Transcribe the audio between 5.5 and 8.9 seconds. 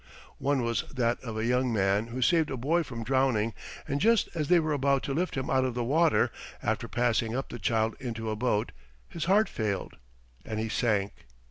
of the water, after passing up the child into a boat,